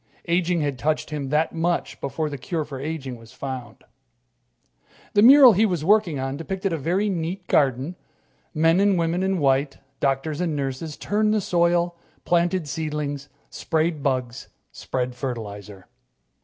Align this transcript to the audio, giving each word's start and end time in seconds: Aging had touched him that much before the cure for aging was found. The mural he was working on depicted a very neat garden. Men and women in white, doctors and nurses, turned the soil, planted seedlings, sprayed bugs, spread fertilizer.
Aging 0.27 0.61
had 0.61 0.79
touched 0.79 1.11
him 1.11 1.29
that 1.29 1.53
much 1.53 2.01
before 2.01 2.27
the 2.27 2.37
cure 2.39 2.65
for 2.65 2.79
aging 2.79 3.17
was 3.17 3.33
found. 3.33 3.83
The 5.13 5.21
mural 5.21 5.53
he 5.53 5.63
was 5.63 5.85
working 5.85 6.17
on 6.17 6.37
depicted 6.37 6.73
a 6.73 6.77
very 6.79 7.07
neat 7.07 7.45
garden. 7.45 7.95
Men 8.51 8.79
and 8.79 8.97
women 8.97 9.21
in 9.21 9.37
white, 9.37 9.77
doctors 9.99 10.41
and 10.41 10.55
nurses, 10.55 10.97
turned 10.97 11.35
the 11.35 11.39
soil, 11.39 11.95
planted 12.25 12.67
seedlings, 12.67 13.29
sprayed 13.51 14.01
bugs, 14.01 14.47
spread 14.71 15.13
fertilizer. 15.13 15.85